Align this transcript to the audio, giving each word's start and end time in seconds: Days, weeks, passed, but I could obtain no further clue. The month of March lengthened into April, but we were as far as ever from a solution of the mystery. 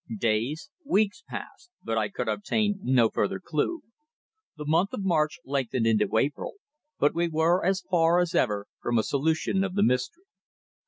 Days, 0.17 0.71
weeks, 0.83 1.23
passed, 1.29 1.69
but 1.83 1.95
I 1.95 2.09
could 2.09 2.27
obtain 2.27 2.79
no 2.81 3.07
further 3.07 3.39
clue. 3.39 3.83
The 4.57 4.65
month 4.65 4.93
of 4.93 5.03
March 5.03 5.37
lengthened 5.45 5.85
into 5.85 6.17
April, 6.17 6.53
but 6.97 7.13
we 7.13 7.27
were 7.27 7.63
as 7.63 7.81
far 7.87 8.19
as 8.19 8.33
ever 8.33 8.65
from 8.81 8.97
a 8.97 9.03
solution 9.03 9.63
of 9.63 9.75
the 9.75 9.83
mystery. 9.83 10.23